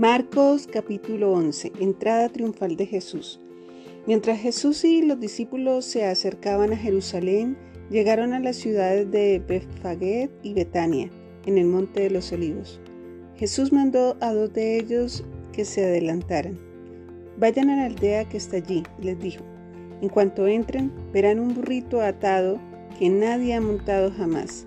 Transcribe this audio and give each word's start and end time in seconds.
Marcos 0.00 0.66
capítulo 0.66 1.30
11. 1.32 1.72
Entrada 1.78 2.30
triunfal 2.30 2.74
de 2.74 2.86
Jesús. 2.86 3.38
Mientras 4.06 4.40
Jesús 4.40 4.82
y 4.86 5.02
los 5.02 5.20
discípulos 5.20 5.84
se 5.84 6.06
acercaban 6.06 6.72
a 6.72 6.76
Jerusalén, 6.78 7.58
llegaron 7.90 8.32
a 8.32 8.40
las 8.40 8.56
ciudades 8.56 9.10
de 9.10 9.42
Betfagé 9.46 10.30
y 10.42 10.54
Betania, 10.54 11.10
en 11.44 11.58
el 11.58 11.66
monte 11.66 12.00
de 12.00 12.08
los 12.08 12.32
olivos. 12.32 12.80
Jesús 13.36 13.74
mandó 13.74 14.16
a 14.22 14.32
dos 14.32 14.50
de 14.54 14.78
ellos 14.78 15.22
que 15.52 15.66
se 15.66 15.84
adelantaran. 15.84 16.56
Vayan 17.36 17.68
a 17.68 17.76
la 17.76 17.84
aldea 17.84 18.26
que 18.26 18.38
está 18.38 18.56
allí, 18.56 18.84
les 19.02 19.18
dijo. 19.18 19.44
En 20.00 20.08
cuanto 20.08 20.46
entren, 20.46 20.90
verán 21.12 21.38
un 21.38 21.54
burrito 21.54 22.00
atado 22.00 22.58
que 22.98 23.10
nadie 23.10 23.52
ha 23.52 23.60
montado 23.60 24.10
jamás. 24.12 24.64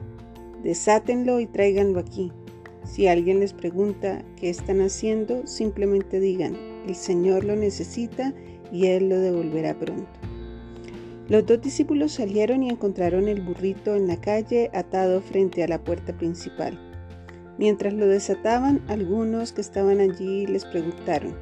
Desátenlo 0.61 1.39
y 1.39 1.47
tráiganlo 1.47 1.99
aquí. 2.01 2.31
Si 2.83 3.07
alguien 3.07 3.39
les 3.39 3.53
pregunta 3.53 4.23
qué 4.35 4.49
están 4.49 4.81
haciendo, 4.81 5.47
simplemente 5.47 6.19
digan, 6.19 6.55
el 6.87 6.95
Señor 6.95 7.45
lo 7.45 7.55
necesita 7.55 8.33
y 8.71 8.87
Él 8.87 9.09
lo 9.09 9.19
devolverá 9.19 9.77
pronto. 9.77 10.19
Los 11.29 11.45
dos 11.45 11.61
discípulos 11.61 12.11
salieron 12.11 12.63
y 12.63 12.69
encontraron 12.69 13.29
el 13.29 13.41
burrito 13.41 13.95
en 13.95 14.07
la 14.07 14.19
calle 14.19 14.69
atado 14.73 15.21
frente 15.21 15.63
a 15.63 15.67
la 15.67 15.81
puerta 15.81 16.17
principal. 16.17 16.77
Mientras 17.57 17.93
lo 17.93 18.07
desataban, 18.07 18.83
algunos 18.87 19.53
que 19.53 19.61
estaban 19.61 20.01
allí 20.01 20.45
les 20.45 20.65
preguntaron, 20.65 21.35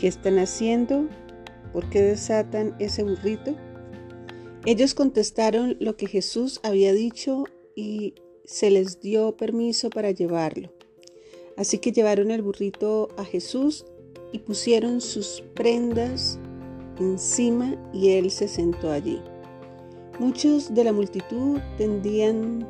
¿qué 0.00 0.08
están 0.08 0.38
haciendo? 0.38 1.06
¿Por 1.72 1.90
qué 1.90 2.00
desatan 2.00 2.74
ese 2.78 3.02
burrito? 3.02 3.54
Ellos 4.64 4.94
contestaron 4.94 5.76
lo 5.80 5.96
que 5.96 6.06
Jesús 6.06 6.60
había 6.62 6.92
dicho 6.92 7.44
y 7.74 8.14
se 8.44 8.70
les 8.70 9.00
dio 9.00 9.36
permiso 9.36 9.90
para 9.90 10.10
llevarlo. 10.10 10.72
Así 11.56 11.78
que 11.78 11.92
llevaron 11.92 12.30
el 12.30 12.42
burrito 12.42 13.08
a 13.16 13.24
Jesús 13.24 13.84
y 14.32 14.38
pusieron 14.38 15.00
sus 15.00 15.42
prendas 15.54 16.38
encima 16.98 17.76
y 17.92 18.10
él 18.10 18.30
se 18.30 18.48
sentó 18.48 18.90
allí. 18.90 19.20
Muchos 20.18 20.74
de 20.74 20.84
la 20.84 20.92
multitud 20.92 21.60
tendían 21.78 22.66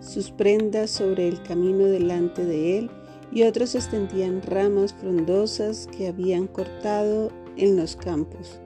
sus 0.00 0.30
prendas 0.30 0.90
sobre 0.90 1.28
el 1.28 1.42
camino 1.42 1.84
delante 1.84 2.44
de 2.44 2.78
él 2.78 2.90
y 3.32 3.42
otros 3.42 3.74
extendían 3.74 4.42
ramas 4.42 4.94
frondosas 4.94 5.88
que 5.96 6.08
habían 6.08 6.46
cortado 6.46 7.30
en 7.56 7.76
los 7.76 7.96
campos. 7.96 8.60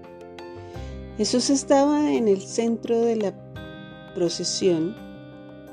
Jesús 1.16 1.50
estaba 1.50 2.12
en 2.12 2.28
el 2.28 2.40
centro 2.40 3.00
de 3.00 3.16
la 3.16 3.34
procesión 4.14 5.03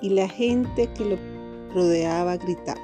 y 0.02 0.10
la 0.10 0.28
gente 0.28 0.90
que 0.94 1.06
lo 1.06 1.18
rodeaba 1.74 2.38
gritaba. 2.38 2.82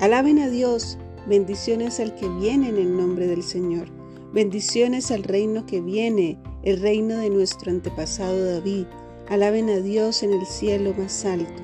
Alaben 0.00 0.38
a 0.38 0.48
Dios, 0.48 0.98
bendiciones 1.26 2.00
al 2.00 2.14
que 2.14 2.28
viene 2.28 2.68
en 2.68 2.76
el 2.76 2.96
nombre 2.96 3.26
del 3.26 3.42
Señor, 3.42 3.88
bendiciones 4.32 5.10
al 5.10 5.22
reino 5.22 5.64
que 5.66 5.80
viene, 5.80 6.38
el 6.62 6.80
reino 6.80 7.16
de 7.16 7.30
nuestro 7.30 7.70
antepasado 7.70 8.44
David. 8.44 8.86
Alaben 9.28 9.70
a 9.70 9.78
Dios 9.78 10.22
en 10.22 10.32
el 10.32 10.46
cielo 10.46 10.94
más 10.96 11.24
alto. 11.24 11.62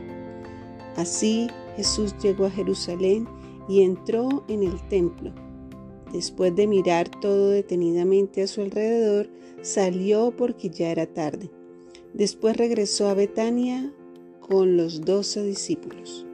Así 0.97 1.49
Jesús 1.77 2.15
llegó 2.23 2.47
a 2.47 2.51
Jerusalén 2.51 3.29
y 3.69 3.83
entró 3.83 4.45
en 4.49 4.63
el 4.63 4.81
templo. 4.89 5.33
Después 6.13 6.55
de 6.55 6.67
mirar 6.67 7.09
todo 7.09 7.51
detenidamente 7.51 8.43
a 8.43 8.47
su 8.47 8.61
alrededor, 8.61 9.29
salió 9.63 10.35
porque 10.37 10.69
ya 10.69 10.91
era 10.91 11.07
tarde. 11.07 11.51
Después 12.13 12.57
regresó 12.57 13.09
a 13.09 13.15
Betania 13.15 13.93
con 14.47 14.77
los 14.77 15.01
doce 15.03 15.43
discípulos. 15.43 16.27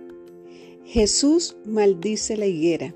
Jesús 0.84 1.56
maldice 1.66 2.36
la 2.36 2.46
higuera. 2.46 2.94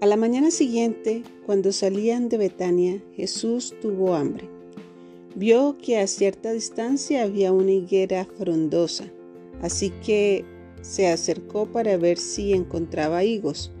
A 0.00 0.06
la 0.06 0.16
mañana 0.16 0.50
siguiente, 0.50 1.22
cuando 1.46 1.72
salían 1.72 2.28
de 2.28 2.36
Betania, 2.38 3.02
Jesús 3.14 3.74
tuvo 3.80 4.14
hambre. 4.14 4.48
Vio 5.34 5.78
que 5.78 5.98
a 5.98 6.06
cierta 6.06 6.52
distancia 6.52 7.22
había 7.22 7.52
una 7.52 7.70
higuera 7.70 8.26
frondosa, 8.36 9.04
así 9.62 9.90
que 10.04 10.44
se 10.82 11.08
acercó 11.08 11.66
para 11.66 11.96
ver 11.96 12.18
si 12.18 12.52
encontraba 12.52 13.24
higos, 13.24 13.72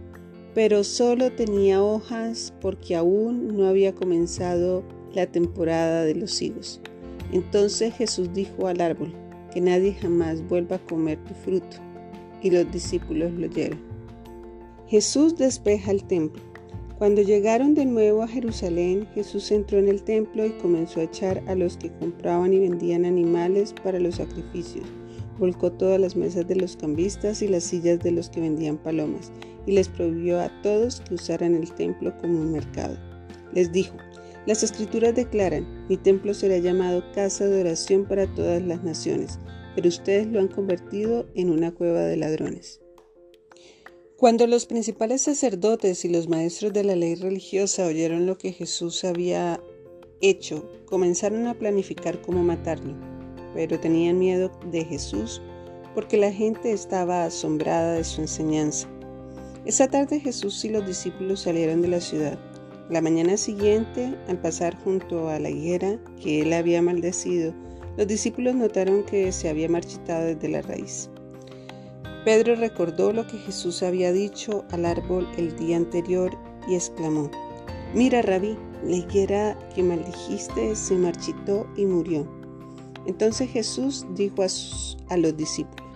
pero 0.54 0.84
solo 0.84 1.32
tenía 1.32 1.82
hojas 1.82 2.54
porque 2.60 2.96
aún 2.96 3.56
no 3.56 3.66
había 3.66 3.94
comenzado 3.94 4.82
la 5.14 5.26
temporada 5.26 6.04
de 6.04 6.14
los 6.14 6.40
higos. 6.40 6.80
Entonces 7.32 7.94
Jesús 7.94 8.32
dijo 8.32 8.68
al 8.68 8.80
árbol, 8.80 9.12
que 9.52 9.60
nadie 9.60 9.94
jamás 9.94 10.46
vuelva 10.48 10.76
a 10.76 10.86
comer 10.86 11.18
tu 11.24 11.34
fruto. 11.34 11.76
Y 12.42 12.50
los 12.50 12.70
discípulos 12.72 13.32
lo 13.32 13.46
oyeron. 13.46 13.78
Jesús 14.88 15.36
despeja 15.36 15.90
el 15.90 16.04
templo. 16.04 16.42
Cuando 16.98 17.22
llegaron 17.22 17.74
de 17.74 17.84
nuevo 17.84 18.22
a 18.22 18.28
Jerusalén, 18.28 19.08
Jesús 19.14 19.50
entró 19.50 19.78
en 19.78 19.88
el 19.88 20.02
templo 20.02 20.46
y 20.46 20.52
comenzó 20.52 21.00
a 21.00 21.04
echar 21.04 21.42
a 21.48 21.54
los 21.54 21.76
que 21.76 21.90
compraban 21.90 22.52
y 22.52 22.60
vendían 22.60 23.04
animales 23.04 23.74
para 23.82 23.98
los 23.98 24.16
sacrificios. 24.16 24.84
Volcó 25.38 25.72
todas 25.72 26.00
las 26.00 26.14
mesas 26.14 26.46
de 26.46 26.56
los 26.56 26.76
cambistas 26.76 27.42
y 27.42 27.48
las 27.48 27.64
sillas 27.64 27.98
de 28.00 28.12
los 28.12 28.28
que 28.28 28.40
vendían 28.40 28.76
palomas, 28.76 29.32
y 29.66 29.72
les 29.72 29.88
prohibió 29.88 30.40
a 30.40 30.50
todos 30.62 31.00
que 31.00 31.14
usaran 31.14 31.54
el 31.54 31.72
templo 31.72 32.16
como 32.20 32.40
un 32.40 32.52
mercado. 32.52 32.96
Les 33.52 33.72
dijo, 33.72 33.96
las 34.46 34.62
escrituras 34.62 35.14
declaran, 35.14 35.86
mi 35.88 35.96
templo 35.96 36.34
será 36.34 36.58
llamado 36.58 37.04
casa 37.14 37.46
de 37.46 37.60
oración 37.60 38.06
para 38.06 38.26
todas 38.34 38.62
las 38.62 38.82
naciones, 38.82 39.38
pero 39.74 39.88
ustedes 39.88 40.26
lo 40.26 40.40
han 40.40 40.48
convertido 40.48 41.26
en 41.34 41.50
una 41.50 41.72
cueva 41.72 42.00
de 42.00 42.16
ladrones. 42.16 42.80
Cuando 44.16 44.46
los 44.46 44.66
principales 44.66 45.22
sacerdotes 45.22 46.04
y 46.04 46.08
los 46.08 46.28
maestros 46.28 46.72
de 46.72 46.84
la 46.84 46.96
ley 46.96 47.14
religiosa 47.16 47.86
oyeron 47.86 48.26
lo 48.26 48.38
que 48.38 48.52
Jesús 48.52 49.04
había 49.04 49.60
hecho, 50.20 50.68
comenzaron 50.86 51.46
a 51.46 51.54
planificar 51.54 52.20
cómo 52.22 52.42
matarlo, 52.42 52.94
pero 53.54 53.80
tenían 53.80 54.18
miedo 54.18 54.50
de 54.70 54.84
Jesús 54.84 55.42
porque 55.94 56.16
la 56.16 56.32
gente 56.32 56.72
estaba 56.72 57.24
asombrada 57.24 57.94
de 57.94 58.04
su 58.04 58.20
enseñanza. 58.20 58.88
Esa 59.64 59.88
tarde 59.88 60.20
Jesús 60.20 60.64
y 60.64 60.70
los 60.70 60.86
discípulos 60.86 61.40
salieron 61.40 61.82
de 61.82 61.88
la 61.88 62.00
ciudad. 62.00 62.38
La 62.90 63.00
mañana 63.00 63.36
siguiente, 63.36 64.14
al 64.28 64.38
pasar 64.40 64.76
junto 64.82 65.28
a 65.28 65.38
la 65.38 65.50
higuera 65.50 65.98
que 66.20 66.42
él 66.42 66.52
había 66.52 66.82
maldecido, 66.82 67.54
los 67.96 68.06
discípulos 68.06 68.54
notaron 68.54 69.04
que 69.04 69.30
se 69.32 69.48
había 69.48 69.68
marchitado 69.68 70.24
desde 70.24 70.48
la 70.48 70.62
raíz. 70.62 71.08
Pedro 72.24 72.54
recordó 72.56 73.12
lo 73.12 73.26
que 73.26 73.38
Jesús 73.38 73.82
había 73.82 74.12
dicho 74.12 74.64
al 74.70 74.84
árbol 74.84 75.28
el 75.36 75.56
día 75.56 75.76
anterior 75.76 76.36
y 76.68 76.74
exclamó, 76.74 77.30
Mira, 77.94 78.22
rabí, 78.22 78.56
la 78.84 78.96
higuera 78.96 79.58
que 79.74 79.82
maldijiste 79.82 80.74
se 80.74 80.94
marchitó 80.94 81.66
y 81.76 81.86
murió. 81.86 82.26
Entonces 83.06 83.50
Jesús 83.50 84.06
dijo 84.14 84.42
a, 84.42 84.46
a 85.12 85.16
los 85.16 85.36
discípulos, 85.36 85.86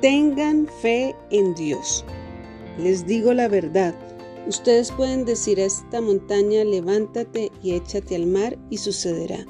Tengan 0.00 0.66
fe 0.82 1.14
en 1.30 1.54
Dios. 1.54 2.04
Les 2.78 3.06
digo 3.06 3.32
la 3.32 3.48
verdad 3.48 3.94
Ustedes 4.46 4.92
pueden 4.92 5.24
decir 5.24 5.60
a 5.60 5.64
esta 5.64 6.00
montaña, 6.00 6.64
levántate 6.64 7.50
y 7.64 7.72
échate 7.72 8.14
al 8.14 8.26
mar 8.26 8.56
y 8.70 8.78
sucederá. 8.78 9.44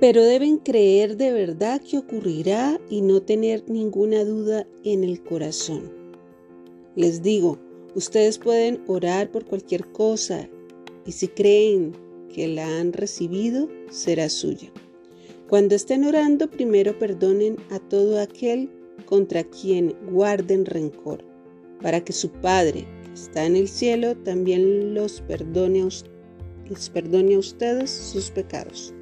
Pero 0.00 0.22
deben 0.24 0.56
creer 0.56 1.18
de 1.18 1.30
verdad 1.30 1.80
que 1.82 1.98
ocurrirá 1.98 2.80
y 2.88 3.02
no 3.02 3.20
tener 3.20 3.68
ninguna 3.68 4.24
duda 4.24 4.66
en 4.82 5.04
el 5.04 5.22
corazón. 5.22 5.92
Les 6.96 7.22
digo, 7.22 7.58
ustedes 7.94 8.38
pueden 8.38 8.82
orar 8.86 9.30
por 9.30 9.44
cualquier 9.44 9.86
cosa 9.92 10.48
y 11.04 11.12
si 11.12 11.28
creen 11.28 11.92
que 12.32 12.48
la 12.48 12.80
han 12.80 12.94
recibido, 12.94 13.68
será 13.90 14.30
suya. 14.30 14.72
Cuando 15.48 15.74
estén 15.74 16.04
orando, 16.04 16.50
primero 16.50 16.98
perdonen 16.98 17.56
a 17.68 17.78
todo 17.78 18.18
aquel 18.20 18.70
contra 19.04 19.44
quien 19.44 19.94
guarden 20.10 20.64
rencor, 20.64 21.22
para 21.82 22.02
que 22.02 22.14
su 22.14 22.30
Padre, 22.30 22.86
está 23.14 23.46
en 23.46 23.56
el 23.56 23.68
cielo, 23.68 24.16
también 24.16 24.94
los 24.94 25.20
perdone 25.20 25.86
les 26.68 26.88
perdone 26.90 27.34
a 27.34 27.38
ustedes 27.38 27.90
sus 27.90 28.30
pecados. 28.30 28.94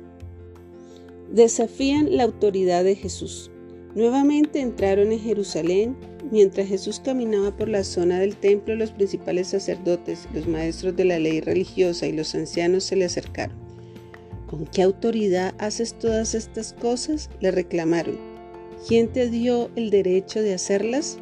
Desafían 1.32 2.16
la 2.16 2.24
autoridad 2.24 2.82
de 2.82 2.96
Jesús. 2.96 3.50
Nuevamente 3.94 4.60
entraron 4.60 5.12
en 5.12 5.20
Jerusalén. 5.20 5.96
Mientras 6.30 6.68
Jesús 6.68 7.00
caminaba 7.04 7.56
por 7.56 7.68
la 7.68 7.84
zona 7.84 8.18
del 8.20 8.36
templo, 8.36 8.74
los 8.74 8.92
principales 8.92 9.48
sacerdotes, 9.48 10.28
los 10.34 10.46
maestros 10.46 10.96
de 10.96 11.04
la 11.04 11.18
ley 11.18 11.40
religiosa 11.40 12.06
y 12.06 12.12
los 12.12 12.34
ancianos 12.34 12.84
se 12.84 12.96
le 12.96 13.04
acercaron. 13.04 13.56
¿Con 14.48 14.66
qué 14.66 14.82
autoridad 14.82 15.54
haces 15.58 15.94
todas 15.98 16.34
estas 16.34 16.72
cosas? 16.72 17.30
le 17.40 17.50
reclamaron. 17.50 18.18
¿Quién 18.88 19.08
te 19.08 19.28
dio 19.28 19.70
el 19.76 19.90
derecho 19.90 20.42
de 20.42 20.54
hacerlas? 20.54 21.18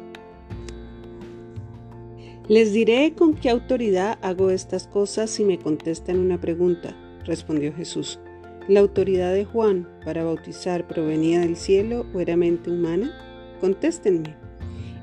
Les 2.49 2.73
diré 2.73 3.13
con 3.13 3.35
qué 3.35 3.51
autoridad 3.51 4.17
hago 4.23 4.49
estas 4.49 4.87
cosas 4.87 5.29
si 5.29 5.45
me 5.45 5.59
contestan 5.59 6.17
una 6.17 6.41
pregunta, 6.41 6.97
respondió 7.23 7.71
Jesús. 7.71 8.19
¿La 8.67 8.79
autoridad 8.79 9.35
de 9.35 9.45
Juan 9.45 9.87
para 10.03 10.23
bautizar 10.23 10.87
provenía 10.87 11.41
del 11.41 11.55
cielo 11.55 12.07
o 12.11 12.19
era 12.21 12.35
mente 12.37 12.71
humana? 12.71 13.13
Contéstenme. 13.61 14.35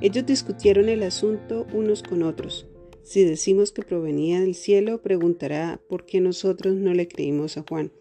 Ellos 0.00 0.26
discutieron 0.26 0.88
el 0.88 1.04
asunto 1.04 1.68
unos 1.72 2.02
con 2.02 2.24
otros. 2.24 2.66
Si 3.04 3.22
decimos 3.22 3.70
que 3.70 3.82
provenía 3.82 4.40
del 4.40 4.56
cielo, 4.56 5.00
preguntará 5.00 5.80
por 5.88 6.04
qué 6.04 6.20
nosotros 6.20 6.74
no 6.74 6.94
le 6.94 7.06
creímos 7.06 7.56
a 7.58 7.64
Juan. 7.68 7.92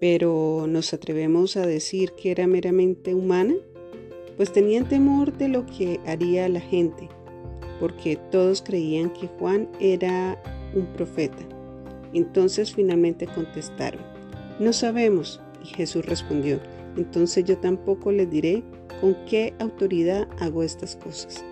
Pero 0.00 0.66
¿nos 0.68 0.92
atrevemos 0.92 1.56
a 1.56 1.66
decir 1.66 2.12
que 2.12 2.30
era 2.30 2.46
meramente 2.46 3.14
humana? 3.14 3.54
Pues 4.36 4.52
tenían 4.52 4.86
temor 4.86 5.32
de 5.38 5.48
lo 5.48 5.64
que 5.64 5.98
haría 6.04 6.46
la 6.50 6.60
gente, 6.60 7.08
porque 7.80 8.16
todos 8.30 8.62
creían 8.62 9.10
que 9.10 9.26
Juan 9.26 9.68
era 9.80 10.38
un 10.74 10.86
profeta. 10.92 11.42
Entonces 12.12 12.72
finalmente 12.72 13.26
contestaron, 13.26 14.02
no 14.60 14.72
sabemos. 14.72 15.40
Y 15.62 15.66
Jesús 15.66 16.06
respondió, 16.06 16.58
entonces 16.96 17.44
yo 17.44 17.58
tampoco 17.58 18.12
les 18.12 18.30
diré 18.30 18.62
con 19.00 19.14
qué 19.26 19.54
autoridad 19.58 20.28
hago 20.38 20.62
estas 20.62 20.96
cosas. 20.96 21.44